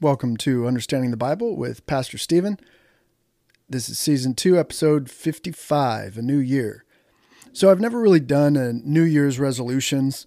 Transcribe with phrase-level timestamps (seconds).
[0.00, 2.60] Welcome to Understanding the Bible with Pastor Steven.
[3.68, 6.84] This is season two, episode 55, A New Year.
[7.52, 10.24] So, I've never really done a New Year's resolutions,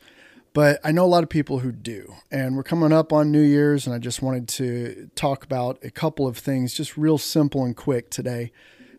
[0.51, 2.15] but I know a lot of people who do.
[2.29, 5.89] And we're coming up on New Year's, and I just wanted to talk about a
[5.89, 8.51] couple of things, just real simple and quick today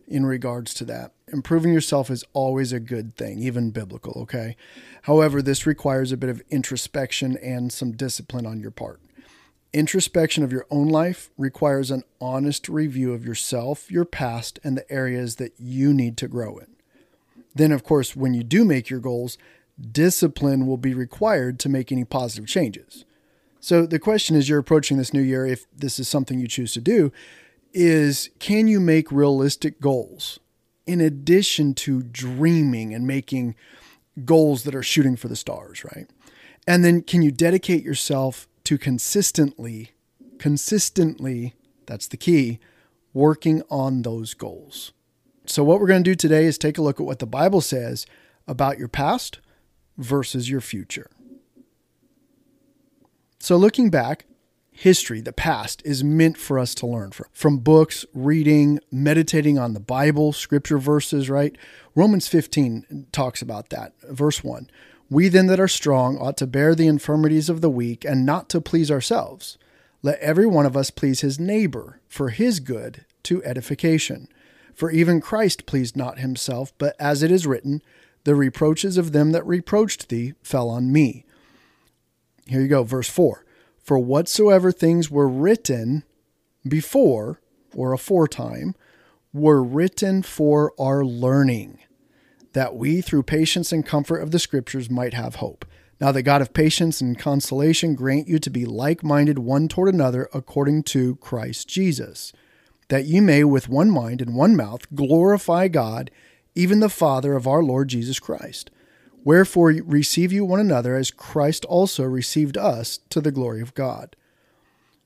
[0.07, 1.13] in regards to that.
[1.31, 4.57] Improving yourself is always a good thing, even biblical, okay?
[5.03, 8.99] However, this requires a bit of introspection and some discipline on your part.
[9.73, 14.91] Introspection of your own life requires an honest review of yourself, your past, and the
[14.91, 16.67] areas that you need to grow in.
[17.55, 19.37] Then, of course, when you do make your goals,
[19.91, 23.03] discipline will be required to make any positive changes.
[23.59, 26.73] So, the question as you're approaching this new year, if this is something you choose
[26.73, 27.11] to do,
[27.73, 30.39] is can you make realistic goals
[30.85, 33.55] in addition to dreaming and making
[34.23, 36.07] goals that are shooting for the stars, right?
[36.67, 39.91] And then can you dedicate yourself to consistently,
[40.39, 42.59] consistently, that's the key,
[43.13, 44.93] working on those goals.
[45.45, 47.61] So, what we're going to do today is take a look at what the Bible
[47.61, 48.05] says
[48.47, 49.39] about your past
[49.97, 51.09] versus your future.
[53.39, 54.25] So, looking back,
[54.71, 57.27] history, the past, is meant for us to learn from.
[57.33, 61.57] From books, reading, meditating on the Bible, scripture verses, right?
[61.93, 63.93] Romans 15 talks about that.
[64.09, 64.69] Verse 1
[65.09, 68.49] we then that are strong ought to bear the infirmities of the weak and not
[68.49, 69.57] to please ourselves.
[70.01, 74.27] Let every one of us please his neighbor for his good to edification.
[74.73, 77.81] For even Christ pleased not himself, but as it is written,
[78.23, 81.25] the reproaches of them that reproached thee fell on me.
[82.47, 83.45] Here you go, verse 4.
[83.77, 86.03] For whatsoever things were written
[86.67, 87.41] before,
[87.75, 88.75] or aforetime,
[89.33, 91.79] were written for our learning
[92.53, 95.65] that we, through patience and comfort of the Scriptures, might have hope.
[95.99, 99.93] Now, the God of patience and consolation grant you to be like minded one toward
[99.93, 102.33] another according to Christ Jesus,
[102.89, 106.11] that you may, with one mind and one mouth, glorify God,
[106.55, 108.69] even the Father of our Lord Jesus Christ.
[109.23, 114.15] Wherefore, receive you one another as Christ also received us to the glory of God.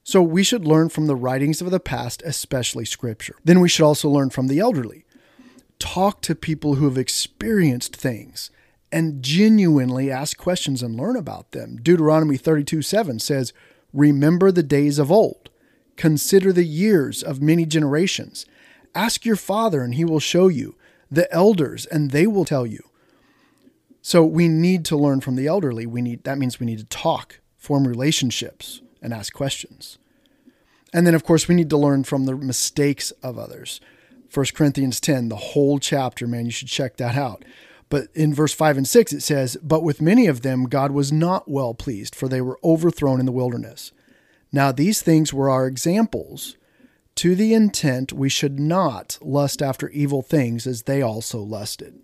[0.04, 3.36] So, we should learn from the writings of the past, especially Scripture.
[3.44, 5.06] Then, we should also learn from the elderly
[5.80, 8.50] talk to people who have experienced things
[8.92, 11.78] and genuinely ask questions and learn about them.
[11.82, 13.54] Deuteronomy 32 7 says,
[13.94, 15.50] Remember the days of old,
[15.96, 18.46] consider the years of many generations.
[18.96, 20.76] Ask your father, and he will show you,
[21.12, 22.84] the elders, and they will tell you.
[24.02, 25.86] So we need to learn from the elderly.
[25.86, 29.98] We need that means we need to talk, form relationships, and ask questions.
[30.94, 33.82] And then of course we need to learn from the mistakes of others.
[34.34, 37.44] 1 Corinthians 10, the whole chapter, man, you should check that out.
[37.90, 41.12] But in verse 5 and 6, it says, But with many of them God was
[41.12, 43.92] not well pleased, for they were overthrown in the wilderness.
[44.52, 46.58] Now these things were our examples,
[47.16, 52.00] to the intent we should not lust after evil things as they also lusted.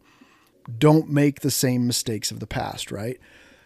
[0.78, 3.20] Don't make the same mistakes of the past, right?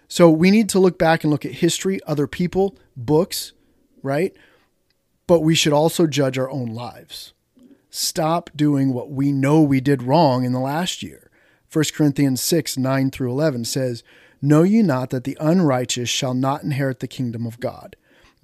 [0.08, 3.54] So we need to look back and look at history, other people, books,
[4.02, 4.36] right?
[5.28, 7.34] But we should also judge our own lives
[7.90, 11.30] stop doing what we know we did wrong in the last year.
[11.72, 14.04] 1 Corinthians 6 9 through 11 says,
[14.42, 17.96] Know ye not that the unrighteous shall not inherit the kingdom of God?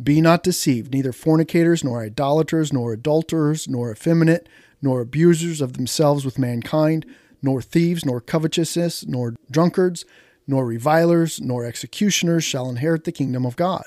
[0.02, 4.50] Be not deceived, neither fornicators, nor idolaters, nor adulterers, nor effeminate,
[4.82, 7.06] nor abusers of themselves with mankind,
[7.42, 10.04] nor thieves, nor covetousness, nor drunkards,
[10.48, 13.86] nor revilers, nor executioners shall inherit the kingdom of God.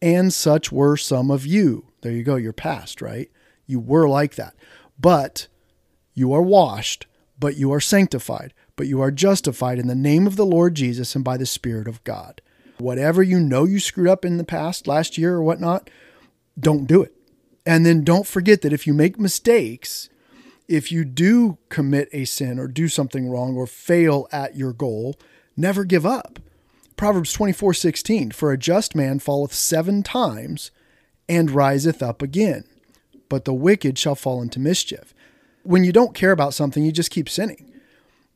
[0.00, 1.86] And such were some of you.
[2.00, 3.30] There you go, your past, right?
[3.66, 4.54] You were like that.
[4.98, 5.48] But
[6.14, 7.06] you are washed,
[7.38, 11.14] but you are sanctified, but you are justified in the name of the Lord Jesus
[11.14, 12.40] and by the Spirit of God.
[12.78, 15.90] Whatever you know you screwed up in the past, last year or whatnot,
[16.58, 17.12] don't do it.
[17.64, 20.08] And then don't forget that if you make mistakes,
[20.68, 25.16] if you do commit a sin or do something wrong or fail at your goal,
[25.56, 26.38] never give up.
[26.96, 30.70] Proverbs 24 16, for a just man falleth seven times
[31.28, 32.64] and riseth up again
[33.28, 35.14] but the wicked shall fall into mischief.
[35.62, 37.72] When you don't care about something, you just keep sinning.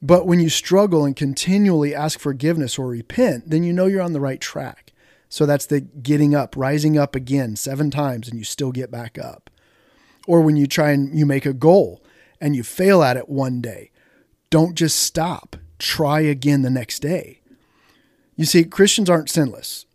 [0.02, 4.14] But when you struggle and continually ask forgiveness or repent, then you know you're on
[4.14, 4.92] the right track.
[5.28, 9.18] So that's the getting up, rising up again seven times and you still get back
[9.18, 9.50] up.
[10.26, 12.02] Or when you try and you make a goal
[12.40, 13.90] and you fail at it one day,
[14.48, 15.56] don't just stop.
[15.78, 17.40] Try again the next day.
[18.36, 19.86] You see, Christians aren't sinless,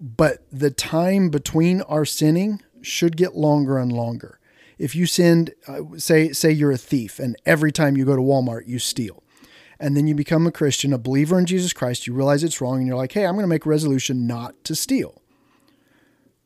[0.00, 4.38] but the time between our sinning should get longer and longer
[4.78, 8.22] if you send uh, say say you're a thief and every time you go to
[8.22, 9.22] Walmart you steal
[9.78, 12.78] and then you become a Christian, a believer in Jesus Christ, you realize it's wrong
[12.78, 15.20] and you're like, "Hey, I'm going to make a resolution not to steal."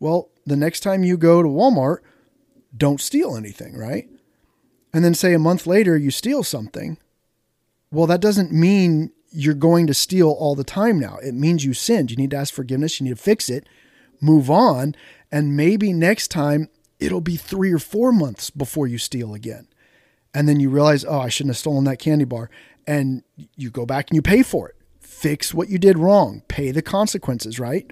[0.00, 1.98] Well, the next time you go to Walmart,
[2.76, 4.08] don't steal anything, right?
[4.92, 6.98] And then say a month later you steal something.
[7.90, 11.18] Well, that doesn't mean you're going to steal all the time now.
[11.22, 12.10] It means you sinned.
[12.10, 12.98] You need to ask forgiveness.
[12.98, 13.68] You need to fix it,
[14.20, 14.94] move on.
[15.30, 19.68] And maybe next time it'll be three or four months before you steal again.
[20.34, 22.50] And then you realize, oh, I shouldn't have stolen that candy bar.
[22.86, 23.22] And
[23.56, 24.76] you go back and you pay for it.
[25.00, 27.90] Fix what you did wrong, pay the consequences, right?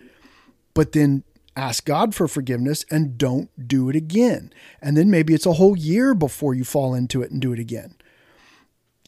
[0.75, 1.25] But then
[1.57, 4.53] ask God for forgiveness and don't do it again.
[4.81, 7.59] And then maybe it's a whole year before you fall into it and do it
[7.59, 7.97] again.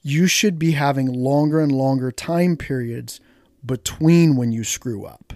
[0.02, 3.20] You should be having longer and longer time periods
[3.64, 5.34] between when you screw up.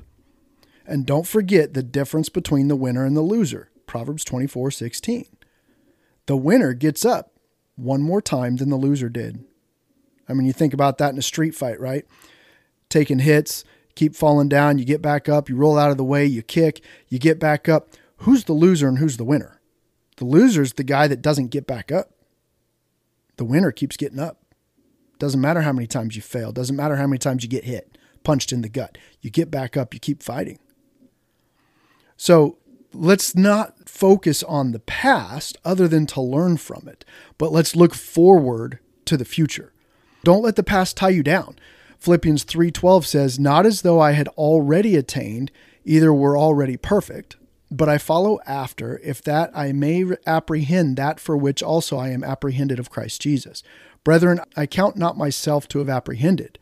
[0.86, 3.70] And don't forget the difference between the winner and the loser.
[3.92, 5.26] Proverbs 24 16.
[6.24, 7.34] The winner gets up
[7.76, 9.44] one more time than the loser did.
[10.26, 12.06] I mean, you think about that in a street fight, right?
[12.88, 16.24] Taking hits, keep falling down, you get back up, you roll out of the way,
[16.24, 17.90] you kick, you get back up.
[18.16, 19.60] Who's the loser and who's the winner?
[20.16, 22.12] The loser's the guy that doesn't get back up.
[23.36, 24.42] The winner keeps getting up.
[25.18, 27.98] Doesn't matter how many times you fail, doesn't matter how many times you get hit,
[28.24, 28.96] punched in the gut.
[29.20, 30.60] You get back up, you keep fighting.
[32.16, 32.56] So
[32.94, 37.04] let's not focus on the past other than to learn from it,
[37.38, 39.72] but let's look forward to the future.
[40.24, 41.56] Don't let the past tie you down.
[41.98, 45.50] Philippians 3:12 says, "Not as though I had already attained,
[45.84, 47.36] either were already perfect,
[47.70, 52.22] but I follow after, if that I may apprehend that for which also I am
[52.22, 53.62] apprehended of Christ Jesus.
[54.04, 56.58] Brethren, I count not myself to have apprehended,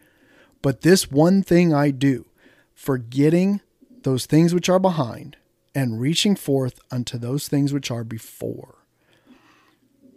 [0.62, 2.26] but this one thing I do,
[2.74, 3.60] forgetting
[4.02, 5.36] those things which are behind
[5.74, 8.86] and reaching forth unto those things which are before.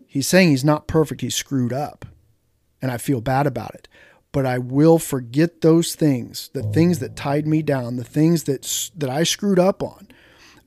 [0.07, 2.05] He's saying he's not perfect, he's screwed up.
[2.81, 3.87] And I feel bad about it.
[4.31, 8.91] But I will forget those things, the things that tied me down, the things that
[8.95, 10.07] that I screwed up on.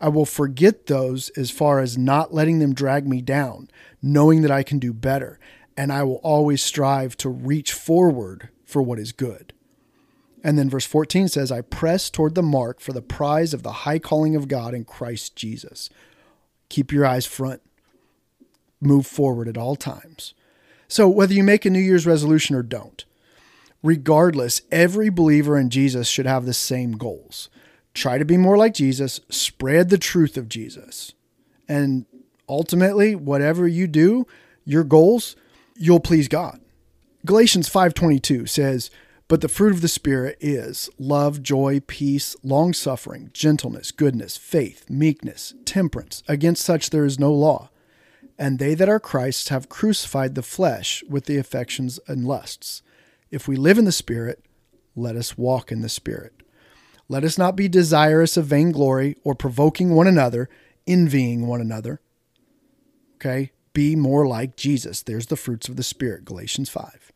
[0.01, 3.69] I will forget those as far as not letting them drag me down,
[4.03, 5.39] knowing that I can do better,
[5.77, 9.53] and I will always strive to reach forward for what is good.
[10.47, 13.83] And then verse 14 says, I press toward the mark for the prize of the
[13.83, 15.91] high calling of God in Christ Jesus.
[16.69, 17.63] Keep your eyes front.
[18.81, 20.35] Move forward at all times.
[20.87, 23.05] So, whether you make a New Year's resolution or don't,
[23.83, 27.49] regardless, every believer in Jesus should have the same goals.
[27.93, 31.13] Try to be more like Jesus, spread the truth of Jesus.
[31.67, 32.07] And
[32.49, 34.29] ultimately, whatever you do,
[34.65, 35.35] your goals,
[35.75, 36.61] you'll please God.
[37.25, 38.93] Galatians 5:22 says,
[39.29, 44.89] but the fruit of the Spirit is love, joy, peace, long suffering, gentleness, goodness, faith,
[44.89, 46.23] meekness, temperance.
[46.29, 47.71] Against such there is no law.
[48.39, 52.83] And they that are Christ's have crucified the flesh with the affections and lusts.
[53.31, 54.45] If we live in the Spirit,
[54.95, 56.33] let us walk in the Spirit.
[57.09, 60.49] Let us not be desirous of vainglory or provoking one another,
[60.87, 62.01] envying one another.
[63.17, 63.53] Okay?
[63.73, 65.03] Be more like Jesus.
[65.03, 67.13] There's the fruits of the Spirit, Galatians 5.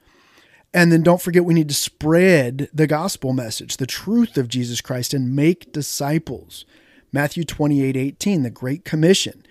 [0.73, 4.81] And then don't forget, we need to spread the gospel message, the truth of Jesus
[4.81, 6.65] Christ, and make disciples.
[7.13, 9.45] Matthew 28 18, the Great Commission.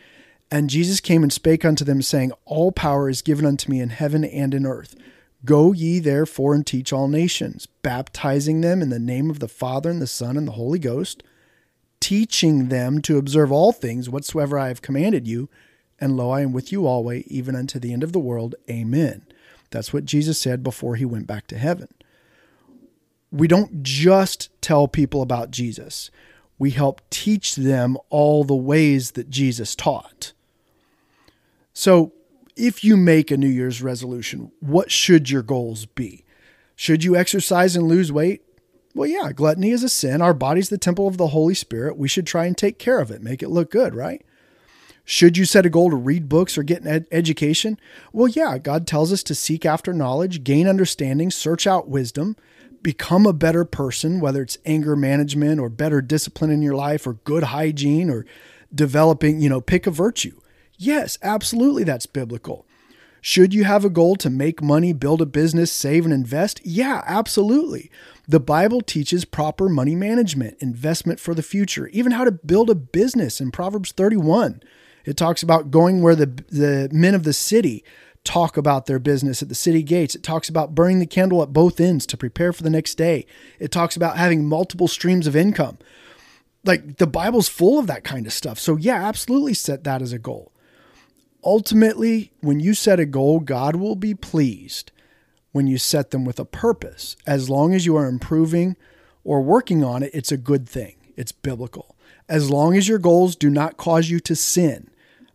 [0.52, 3.90] And Jesus came and spake unto them, saying, All power is given unto me in
[3.90, 4.96] heaven and in earth.
[5.46, 9.90] Go ye therefore and teach all nations, baptizing them in the name of the Father
[9.90, 11.24] and the Son and the Holy Ghost,
[12.00, 15.50] teaching them to observe all things whatsoever I have commanded you.
[16.00, 18.56] And lo, I am with you always, even unto the end of the world.
[18.70, 19.24] Amen.
[19.72, 21.88] That's what Jesus said before he went back to heaven.
[23.32, 26.10] We don't just tell people about Jesus,
[26.58, 30.34] we help teach them all the ways that Jesus taught.
[31.74, 32.12] So,
[32.58, 36.26] if you make a New Year's resolution, what should your goals be?
[36.76, 38.42] Should you exercise and lose weight?
[38.94, 40.22] Well, yeah, gluttony is a sin.
[40.22, 41.98] Our body's the temple of the Holy Spirit.
[41.98, 44.26] We should try and take care of it, make it look good, right?
[45.12, 47.80] Should you set a goal to read books or get an ed- education?
[48.14, 52.36] Well, yeah, God tells us to seek after knowledge, gain understanding, search out wisdom,
[52.84, 57.14] become a better person, whether it's anger management or better discipline in your life or
[57.14, 58.24] good hygiene or
[58.72, 60.40] developing, you know, pick a virtue.
[60.78, 62.68] Yes, absolutely, that's biblical.
[63.20, 66.62] Should you have a goal to make money, build a business, save and invest?
[66.64, 67.90] Yeah, absolutely.
[68.28, 72.76] The Bible teaches proper money management, investment for the future, even how to build a
[72.76, 74.62] business in Proverbs 31.
[75.10, 77.84] It talks about going where the, the men of the city
[78.24, 80.14] talk about their business at the city gates.
[80.14, 83.26] It talks about burning the candle at both ends to prepare for the next day.
[83.58, 85.80] It talks about having multiple streams of income.
[86.64, 88.60] Like the Bible's full of that kind of stuff.
[88.60, 90.52] So, yeah, absolutely set that as a goal.
[91.44, 94.92] Ultimately, when you set a goal, God will be pleased
[95.54, 97.16] when you set them with a purpose.
[97.26, 98.78] As long as you are improving
[99.24, 101.96] or working on it, it's a good thing, it's biblical.
[102.30, 104.90] as long as your goals do not cause you to sin.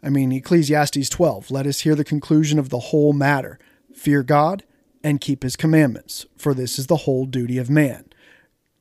[0.05, 3.59] I mean, Ecclesiastes 12, let us hear the conclusion of the whole matter.
[3.95, 4.63] Fear God
[5.03, 8.05] and keep his commandments, for this is the whole duty of man.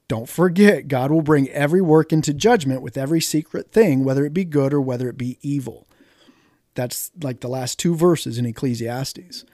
[0.09, 4.33] Don't forget, God will bring every work into judgment with every secret thing, whether it
[4.33, 5.87] be good or whether it be evil.
[6.75, 9.45] That's like the last two verses in Ecclesiastes.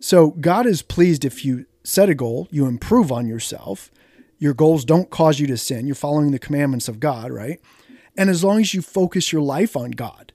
[0.00, 3.90] So, God is pleased if you set a goal, you improve on yourself.
[4.38, 5.86] Your goals don't cause you to sin.
[5.86, 7.60] You're following the commandments of God, right?
[8.16, 10.31] And as long as you focus your life on God.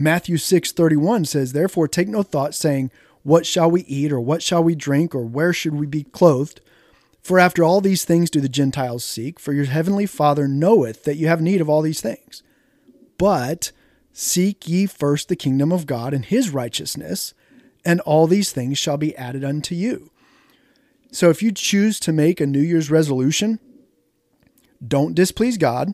[0.00, 2.90] Matthew 6:31 says, "Therefore take no thought saying,
[3.22, 6.62] what shall we eat or what shall we drink or where should we be clothed?
[7.20, 11.16] For after all these things do the Gentiles seek, for your heavenly Father knoweth that
[11.16, 12.42] you have need of all these things.
[13.18, 13.72] But
[14.14, 17.34] seek ye first the kingdom of God and his righteousness,
[17.84, 20.10] and all these things shall be added unto you."
[21.12, 23.58] So if you choose to make a New Year's resolution,
[24.86, 25.92] don't displease God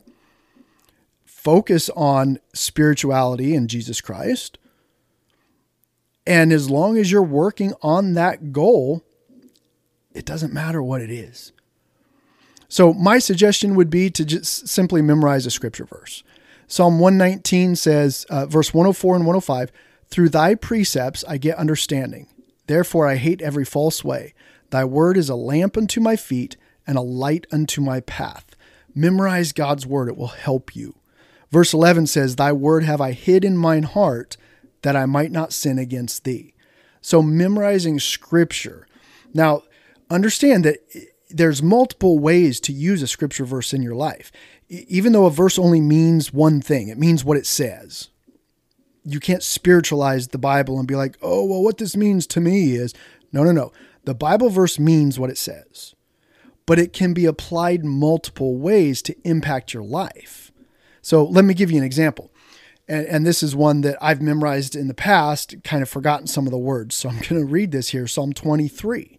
[1.47, 4.57] focus on spirituality and Jesus Christ.
[6.25, 9.01] And as long as you're working on that goal,
[10.13, 11.53] it doesn't matter what it is.
[12.67, 16.21] So, my suggestion would be to just simply memorize a scripture verse.
[16.67, 19.71] Psalm 119 says, uh, verse 104 and 105
[20.09, 22.27] Through thy precepts I get understanding.
[22.65, 24.33] Therefore I hate every false way.
[24.69, 28.53] Thy word is a lamp unto my feet and a light unto my path.
[28.93, 30.97] Memorize God's word, it will help you.
[31.51, 34.37] Verse 11 says, Thy word have I hid in mine heart
[34.81, 36.53] that I might not sin against thee.
[37.01, 38.87] So, memorizing scripture.
[39.33, 39.63] Now,
[40.09, 40.79] understand that
[41.29, 44.31] there's multiple ways to use a scripture verse in your life.
[44.69, 48.09] Even though a verse only means one thing, it means what it says.
[49.03, 52.75] You can't spiritualize the Bible and be like, oh, well, what this means to me
[52.75, 52.93] is
[53.31, 53.71] no, no, no.
[54.03, 55.95] The Bible verse means what it says,
[56.65, 60.51] but it can be applied multiple ways to impact your life.
[61.07, 62.33] So let me give you an example.
[62.85, 66.45] And, and, this is one that I've memorized in the past, kind of forgotten some
[66.45, 66.95] of the words.
[66.95, 69.17] So I'm going to read this here Psalm 23,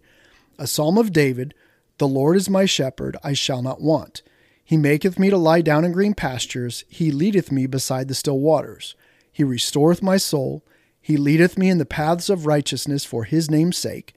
[0.59, 1.55] a psalm of David
[1.97, 4.21] The Lord is my shepherd, I shall not want.
[4.63, 8.39] He maketh me to lie down in green pastures, He leadeth me beside the still
[8.39, 8.95] waters.
[9.33, 10.63] He restoreth my soul,
[11.01, 14.15] He leadeth me in the paths of righteousness for His name's sake.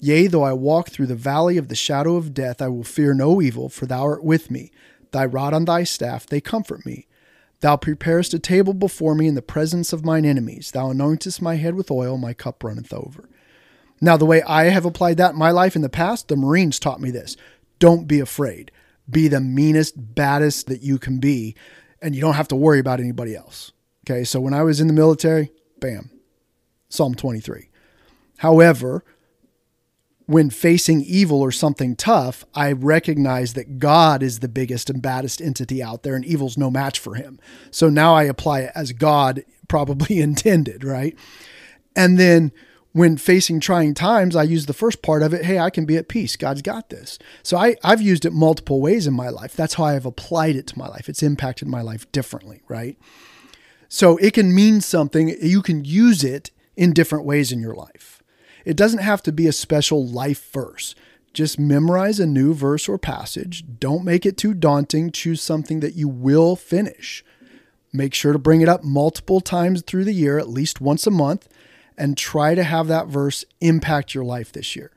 [0.00, 3.14] Yea, though I walk through the valley of the shadow of death, I will fear
[3.14, 4.72] no evil, for thou art with me.
[5.12, 7.06] Thy rod and thy staff, they comfort me.
[7.60, 10.70] Thou preparest a table before me in the presence of mine enemies.
[10.70, 13.28] Thou anointest my head with oil, my cup runneth over.
[14.00, 16.78] Now, the way I have applied that in my life in the past, the Marines
[16.78, 17.36] taught me this.
[17.78, 18.72] Don't be afraid.
[19.08, 21.54] Be the meanest, baddest that you can be,
[22.00, 23.72] and you don't have to worry about anybody else.
[24.06, 26.10] Okay, so when I was in the military, bam,
[26.88, 27.68] Psalm 23.
[28.38, 29.04] However,
[30.30, 35.40] when facing evil or something tough, I recognize that God is the biggest and baddest
[35.40, 37.40] entity out there and evil's no match for him.
[37.72, 41.18] So now I apply it as God probably intended, right?
[41.96, 42.52] And then
[42.92, 45.46] when facing trying times, I use the first part of it.
[45.46, 46.36] Hey, I can be at peace.
[46.36, 47.18] God's got this.
[47.42, 49.56] So I, I've used it multiple ways in my life.
[49.56, 51.08] That's how I've applied it to my life.
[51.08, 52.96] It's impacted my life differently, right?
[53.88, 55.34] So it can mean something.
[55.42, 58.19] You can use it in different ways in your life.
[58.70, 60.94] It doesn't have to be a special life verse.
[61.34, 63.64] Just memorize a new verse or passage.
[63.80, 65.10] Don't make it too daunting.
[65.10, 67.24] Choose something that you will finish.
[67.92, 71.10] Make sure to bring it up multiple times through the year, at least once a
[71.10, 71.48] month,
[71.98, 74.92] and try to have that verse impact your life this year.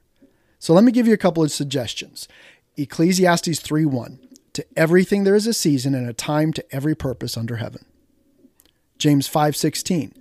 [0.59, 2.27] So let me give you a couple of suggestions.
[2.77, 4.19] Ecclesiastes 3:1
[4.53, 7.85] To everything there is a season and a time to every purpose under heaven.
[8.99, 10.13] James 5:16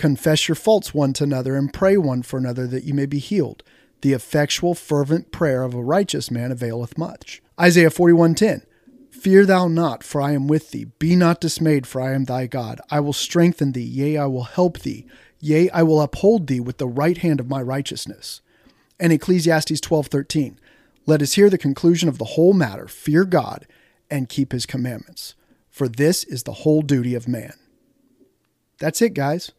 [0.00, 3.18] Confess your faults one to another and pray one for another that you may be
[3.18, 3.62] healed.
[4.00, 7.42] The effectual fervent prayer of a righteous man availeth much.
[7.60, 8.62] Isaiah 41:10
[9.10, 10.86] Fear thou not, for I am with thee.
[10.98, 12.80] Be not dismayed, for I am thy God.
[12.90, 15.04] I will strengthen thee, yea, I will help thee.
[15.38, 18.40] Yea, I will uphold thee with the right hand of my righteousness.
[18.98, 20.56] And Ecclesiastes 12:13
[21.04, 22.88] Let us hear the conclusion of the whole matter.
[22.88, 23.66] Fear God
[24.10, 25.34] and keep his commandments,
[25.68, 27.52] for this is the whole duty of man.
[28.78, 29.52] That's it, guys.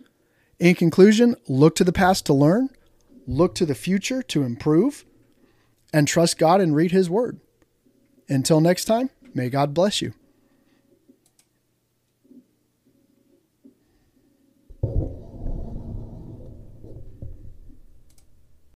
[0.62, 2.70] In conclusion, look to the past to learn,
[3.26, 5.06] look to the future to improve,
[5.92, 7.40] and trust God and read His Word.
[8.30, 10.14] Until next time, may God bless you.